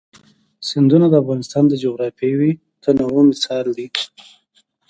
سیندونه 0.67 1.05
د 1.09 1.13
افغانستان 1.23 1.63
د 1.67 1.73
جغرافیوي 1.83 2.51
تنوع 2.83 3.21
مثال 3.29 3.65
دی. 3.77 3.87